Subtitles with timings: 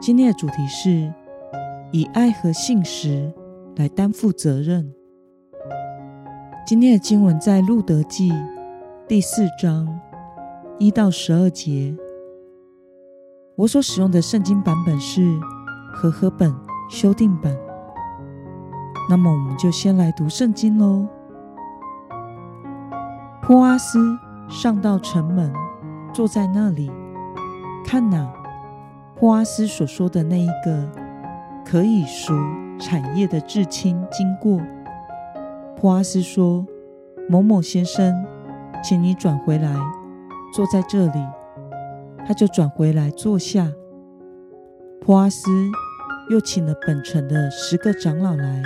[0.00, 1.12] 今天的主题是
[1.90, 3.32] 以爱和信实
[3.76, 4.94] 来担负责任。
[6.64, 8.32] 今天的经文在路德记
[9.08, 9.88] 第四章
[10.78, 11.96] 一到十二节。
[13.56, 15.36] 我所使用的圣经版本是
[15.92, 16.54] 和合本
[16.88, 17.56] 修订版。
[19.10, 21.08] 那么，我们就先来读圣经喽。
[23.42, 23.98] 波阿斯
[24.48, 25.52] 上到城门，
[26.14, 26.88] 坐在那里，
[27.84, 28.37] 看哪。
[29.18, 30.88] 普阿斯所说的那一个
[31.66, 32.32] 可以赎
[32.78, 34.60] 产业的至亲经过，
[35.74, 36.64] 普阿斯说
[37.28, 38.24] ：“某某先生，
[38.84, 39.74] 请你转回来，
[40.54, 41.26] 坐在这里。”
[42.24, 43.72] 他就转回来坐下。
[45.00, 45.50] 普阿斯
[46.30, 48.62] 又请了本城的十个长老来，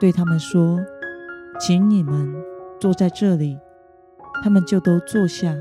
[0.00, 0.80] 对他们说
[1.60, 2.34] ：“请你们
[2.80, 3.58] 坐在这里。”
[4.42, 5.54] 他们就都坐下。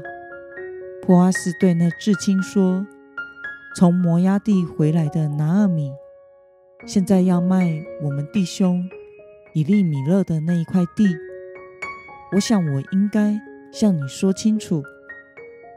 [1.01, 2.87] 普阿斯对那至亲说。
[3.77, 5.91] 从摩崖地回来的拿尔米，
[6.85, 8.81] 现在要卖我们弟兄
[9.53, 11.05] 以利米勒的那一块地。
[12.31, 13.37] 我想我应该
[13.73, 14.81] 向你说清楚，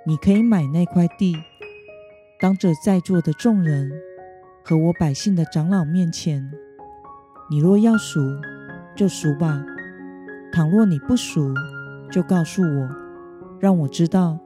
[0.06, 1.36] 你可以买那块地，
[2.38, 3.90] 当着在座的众人
[4.64, 6.48] 和我百姓的长老面前，
[7.50, 8.20] 你若要赎，
[8.94, 9.60] 就赎吧；
[10.52, 11.52] 倘若你不赎，
[12.12, 12.88] 就告诉我，
[13.58, 14.38] 让我知道，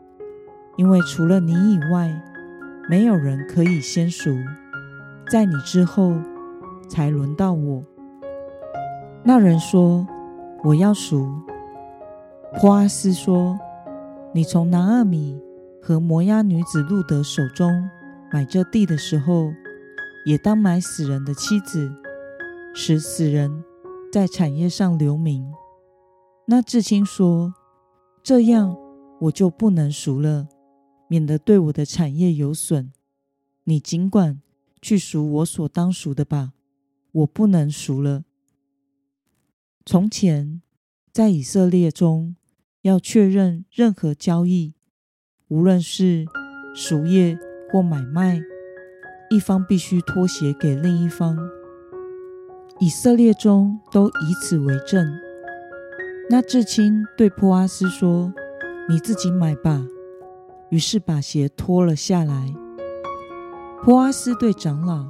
[0.78, 2.18] 因为除了你以外。
[2.92, 4.36] 没有人可以先赎，
[5.30, 6.12] 在你之后
[6.90, 7.82] 才轮到我。
[9.22, 10.06] 那人说
[10.62, 11.26] ：“我要赎。”
[12.60, 13.58] 波阿斯说
[14.34, 15.40] ：“你从拿二米
[15.80, 17.88] 和摩押女子路德手中
[18.30, 19.50] 买这地的时候，
[20.26, 21.90] 也当买死人的妻子，
[22.74, 23.64] 使死人
[24.12, 25.50] 在产业上留名。”
[26.44, 27.54] 那至亲说
[28.22, 28.76] ：“这样
[29.18, 30.46] 我就不能赎了。”
[31.12, 32.90] 免得对我的产业有损，
[33.64, 34.40] 你尽管
[34.80, 36.54] 去赎我所当赎的吧，
[37.12, 38.24] 我不能赎了。
[39.84, 40.62] 从前
[41.12, 42.34] 在以色列中，
[42.80, 44.72] 要确认任何交易，
[45.48, 46.24] 无论是
[46.74, 47.38] 赎业
[47.70, 48.40] 或买卖，
[49.28, 51.36] 一方必须托鞋给另一方。
[52.80, 55.14] 以色列中都以此为证。
[56.30, 58.32] 那至亲对波阿斯说
[58.88, 59.86] ：“你自己买吧。”
[60.72, 62.54] 于是把鞋脱了下来。
[63.84, 65.04] 波阿斯对长老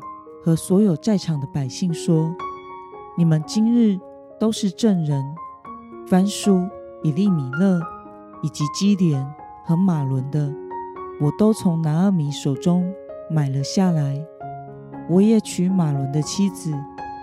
[0.44, 2.34] 和所有在场的百姓说
[3.16, 3.96] ：“你们今日
[4.40, 5.24] 都是证人。
[6.04, 6.68] 凡属
[7.04, 7.80] 以利米勒
[8.42, 9.24] 以及基连
[9.64, 10.52] 和马伦的，
[11.20, 12.92] 我都从拿阿米手中
[13.30, 14.20] 买了下来。
[15.08, 16.74] 我也娶马伦的妻子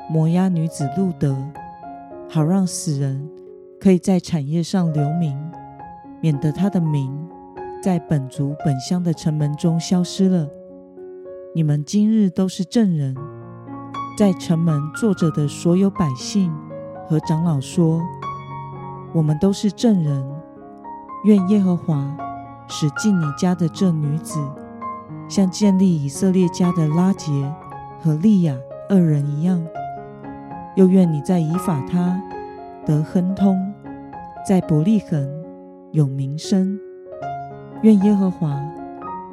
[0.10, 1.36] 摩押女子路德，
[2.30, 3.30] 好让死人
[3.82, 5.38] 可以在产业上留名，
[6.22, 7.14] 免得他的名。”
[7.82, 10.50] 在本族本乡的城门中消失了。
[11.56, 13.16] 你们今日都是证人，
[14.18, 16.54] 在城门坐着的所有百姓
[17.08, 18.02] 和长老说
[19.16, 20.30] ：“我们都是证人。
[21.24, 22.18] 愿耶和华
[22.68, 24.40] 使进你家的这女子，
[25.30, 27.32] 像建立以色列家的拉杰
[28.02, 28.58] 和利亚
[28.90, 29.66] 二人一样。
[30.76, 32.22] 又愿你在以法他
[32.86, 33.58] 得亨通，
[34.46, 35.30] 在伯利恒
[35.94, 36.78] 有名声。”
[37.82, 38.62] 愿耶和华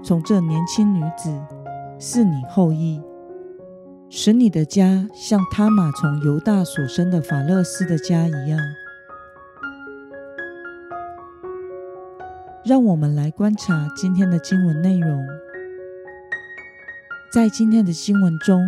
[0.05, 1.37] 从这年轻女子
[1.99, 3.03] 是你后裔，
[4.09, 8.61] 使你的家像他玛从犹大所生的法勒斯的家一样。
[12.65, 15.27] 让我们来观察今天的经文内容。
[17.33, 18.65] 在今天的经文中，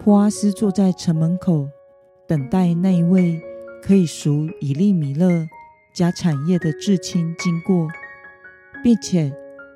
[0.00, 1.68] 波阿斯坐在城门口，
[2.26, 3.40] 等待那一位
[3.84, 5.46] 可以赎以利米勒
[5.94, 7.86] 家产业的至亲经过。
[8.86, 9.32] 并且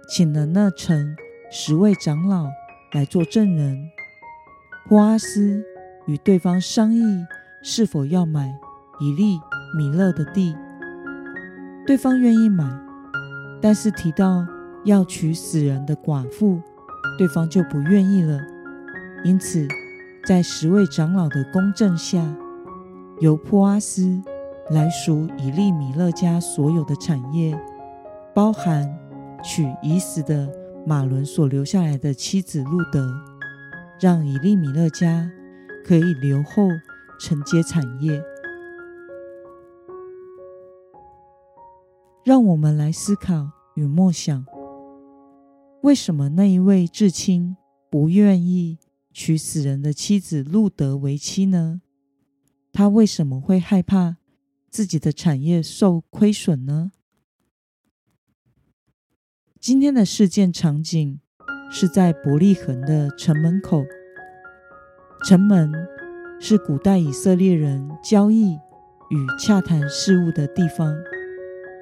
[0.09, 1.17] 请了那城
[1.51, 2.47] 十位长老
[2.93, 3.91] 来做证人。
[4.89, 5.65] 波阿斯
[6.07, 7.03] 与对方商议
[7.61, 8.55] 是否要买
[9.01, 9.41] 以利
[9.77, 10.55] 米勒的地，
[11.85, 12.65] 对方愿意买，
[13.61, 14.47] 但是提到
[14.85, 16.61] 要娶死人的寡妇，
[17.19, 18.39] 对方就不愿意了。
[19.25, 19.67] 因此，
[20.25, 22.25] 在十位长老的公证下，
[23.19, 24.23] 由波阿斯
[24.71, 27.61] 来赎以利米勒家所有的产业，
[28.33, 29.00] 包含。
[29.43, 30.51] 娶已死的
[30.87, 33.11] 马伦所留下来的妻子路德。
[34.01, 35.31] 让以利米勒家
[35.85, 36.67] 可以留后
[37.21, 38.23] 承接产业。
[42.25, 44.47] 让我们来思考与默想：
[45.83, 47.59] 为什么那一位至亲
[47.91, 48.79] 不愿意
[49.13, 51.83] 娶死人的妻子路德为妻呢？
[52.73, 54.17] 他为什么会害怕
[54.71, 56.93] 自己的产业受亏损呢？
[59.61, 61.21] 今天的事件场景
[61.71, 63.85] 是在伯利恒的城门口。
[65.23, 65.71] 城门
[66.41, 70.97] 是古代以色列人交易与洽谈事务的地方，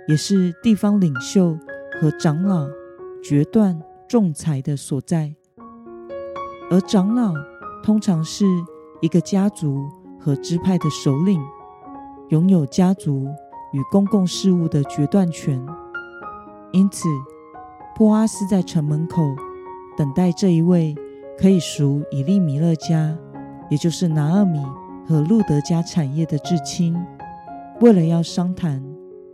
[0.09, 1.57] 也是地方领袖
[2.01, 2.67] 和长老
[3.23, 5.33] 决断仲裁的所在。
[6.73, 7.33] 而长老
[7.85, 8.45] 通常是
[9.01, 9.89] 一个家族
[10.19, 11.41] 和支派的首领，
[12.31, 13.29] 拥有家族
[13.73, 15.65] 与公共事务的决断权，
[16.73, 17.07] 因此。
[17.99, 19.35] 波阿斯在城门口
[19.97, 20.95] 等待这一位
[21.37, 23.13] 可以赎以利米勒家，
[23.69, 24.65] 也就是拿厄米
[25.05, 26.97] 和路德家产业的至亲，
[27.81, 28.81] 为了要商谈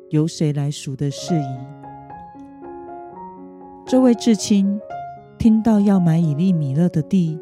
[0.09, 1.59] 由谁来赎的事宜。
[3.85, 4.81] 这位至亲
[5.37, 7.39] 听到要买以利米勒的地，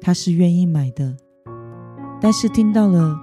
[0.00, 1.14] 他是愿意买的，
[2.22, 3.14] 但是听到了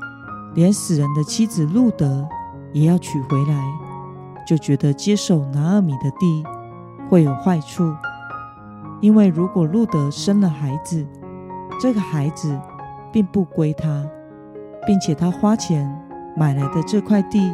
[0.54, 2.30] 连死人的妻子路德
[2.72, 3.60] 也要娶回来，
[4.48, 6.44] 就觉得接手拿厄米的地。
[7.12, 7.94] 会有坏处，
[9.02, 11.06] 因为如果路德生了孩子，
[11.78, 12.58] 这个孩子
[13.12, 14.10] 并不归他，
[14.88, 15.86] 并且他花钱
[16.38, 17.54] 买来的这块地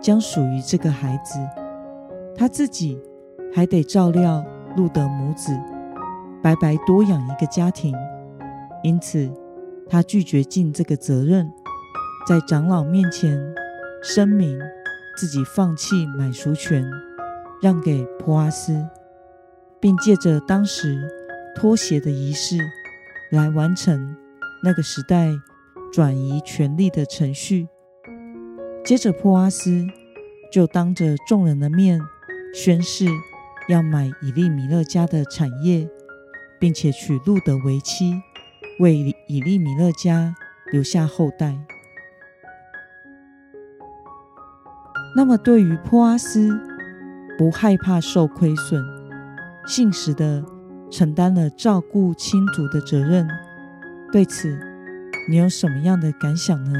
[0.00, 1.38] 将属于这个孩子，
[2.36, 3.00] 他自己
[3.54, 5.56] 还得照料路德母子，
[6.42, 7.94] 白白多养一个家庭，
[8.82, 9.32] 因此
[9.88, 11.48] 他拒绝尽这个责任，
[12.26, 13.38] 在长老面前
[14.02, 14.58] 声明
[15.16, 16.84] 自己放弃买赎权。
[17.60, 18.86] 让给普阿斯，
[19.80, 21.08] 并借着当时
[21.56, 22.58] 脱鞋的仪式
[23.30, 24.16] 来完成
[24.62, 25.30] 那个时代
[25.92, 27.68] 转移权力的程序。
[28.84, 29.86] 接着，普阿斯
[30.52, 32.00] 就当着众人的面
[32.54, 33.06] 宣誓
[33.68, 35.88] 要买以利米勒家的产业，
[36.58, 38.14] 并且娶路德为妻，
[38.78, 38.96] 为
[39.26, 40.34] 以利米勒家
[40.72, 41.58] 留下后代。
[45.16, 46.58] 那么，对于普阿斯，
[47.38, 48.84] 不害怕受亏损，
[49.64, 50.44] 信实的
[50.90, 53.28] 承担了照顾亲族的责任。
[54.10, 54.58] 对此，
[55.30, 56.72] 你有什么样的感想呢？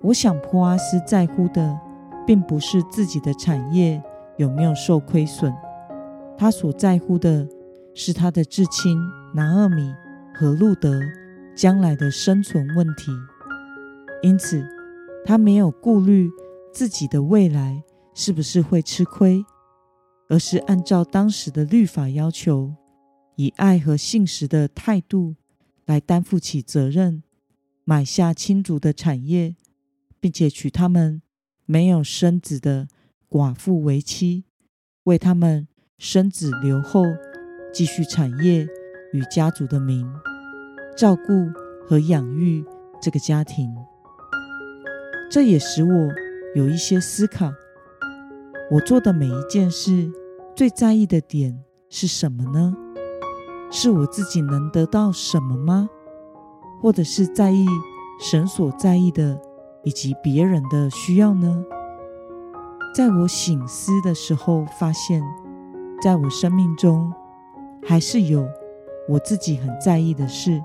[0.00, 1.78] 我想，普阿斯在乎的
[2.26, 4.02] 并不是自己的产业
[4.38, 5.54] 有没有受亏损，
[6.36, 7.46] 他所在乎的
[7.94, 8.98] 是他的至亲
[9.32, 9.94] 拿厄米
[10.34, 11.00] 和路德
[11.54, 13.12] 将来的生存问题。
[14.20, 14.66] 因此，
[15.24, 16.28] 他没有顾虑。
[16.74, 17.84] 自己的未来
[18.14, 19.44] 是不是会吃亏，
[20.28, 22.74] 而是按照当时的律法要求，
[23.36, 25.36] 以爱和信实的态度
[25.86, 27.22] 来担负起责任，
[27.84, 29.54] 买下亲族的产业，
[30.18, 31.22] 并且娶他们
[31.64, 32.88] 没有生子的
[33.30, 34.42] 寡妇为妻，
[35.04, 37.04] 为他们生子留后，
[37.72, 38.66] 继续产业
[39.12, 40.04] 与家族的名，
[40.96, 41.48] 照顾
[41.86, 42.64] 和养育
[43.00, 43.72] 这个家庭。
[45.30, 46.23] 这也使我。
[46.54, 47.52] 有一些思考，
[48.70, 50.08] 我做的每一件事
[50.54, 52.72] 最在意的点是什么呢？
[53.72, 55.88] 是我自己能得到什么吗？
[56.80, 57.66] 或者是在意
[58.20, 59.36] 神所在意的，
[59.82, 61.64] 以及别人的需要呢？
[62.94, 65.20] 在我醒思的时候，发现，
[66.00, 67.12] 在我生命中，
[67.84, 68.46] 还是有
[69.08, 70.62] 我自己很在意的事，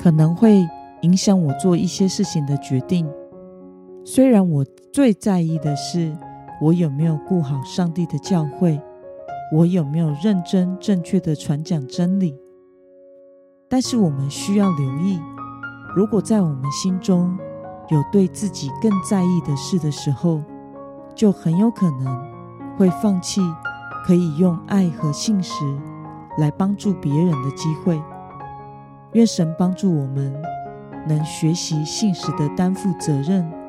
[0.00, 0.66] 可能会
[1.02, 3.06] 影响我做一些事情的决定。
[4.04, 6.16] 虽然我最在意的是
[6.60, 8.80] 我有没有顾好上帝的教会，
[9.54, 12.36] 我有没有认真正确的传讲真理，
[13.68, 15.20] 但是我们需要留意，
[15.94, 17.38] 如果在我们心中
[17.90, 20.42] 有对自己更在意的事的时候，
[21.14, 23.40] 就很有可能会放弃
[24.04, 25.52] 可以用爱和信实
[26.38, 28.02] 来帮助别人的机会。
[29.12, 30.34] 愿神帮助我们，
[31.06, 33.61] 能学习信实的担负责任。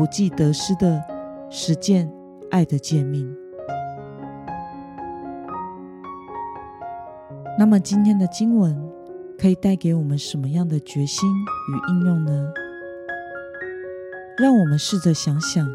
[0.00, 1.04] 不计得失的
[1.50, 2.10] 实践
[2.50, 3.30] 爱的诫命。
[7.58, 8.74] 那么，今天的经文
[9.38, 12.50] 可以带给我们什么样的决心与应用呢？
[14.38, 15.68] 让我们试着想想，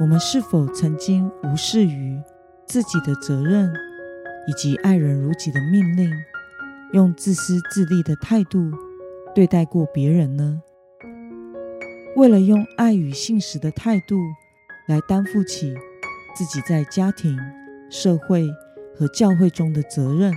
[0.00, 2.18] 我们是否曾经无视于
[2.66, 3.70] 自己的责任
[4.48, 6.10] 以及爱人如己的命令，
[6.94, 8.70] 用自私自利的态度
[9.34, 10.62] 对待过别人呢？
[12.16, 14.16] 为了用爱与信实的态度
[14.86, 15.74] 来担负起
[16.36, 17.36] 自己在家庭、
[17.90, 18.48] 社会
[18.96, 20.32] 和教会中的责任，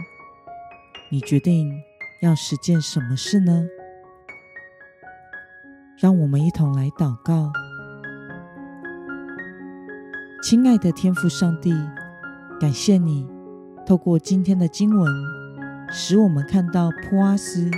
[1.12, 1.72] 你决定
[2.24, 3.68] 要实践什么事呢？
[6.00, 7.52] 让我们一同来祷告。
[10.42, 11.72] 亲爱的天父上帝，
[12.60, 13.28] 感谢你
[13.86, 15.12] 透过今天的经文，
[15.92, 17.70] 使我们看到普阿斯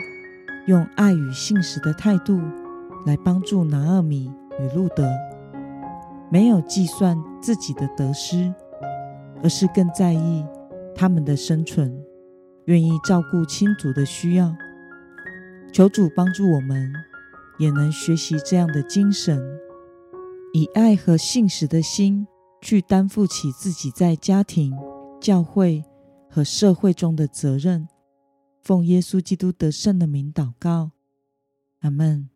[0.68, 2.42] 用爱与信实的态度
[3.06, 5.10] 来帮助拿厄米与路德，
[6.32, 8.54] 没有计算自己的得失，
[9.44, 10.46] 而是更在意
[10.96, 12.04] 他们的生存，
[12.66, 14.56] 愿意照顾亲族的需要。
[15.72, 16.92] 求主帮助我们。
[17.60, 19.38] 也能学习这样的精神，
[20.54, 22.26] 以爱和信实的心
[22.62, 24.74] 去担负起自己在家庭、
[25.20, 25.84] 教会
[26.30, 27.90] 和社会中的责任。
[28.64, 30.92] 奉耶稣基督得胜的名祷告，
[31.82, 32.30] 阿门。